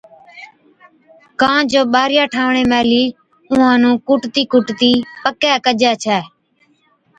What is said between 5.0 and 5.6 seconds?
پڪَي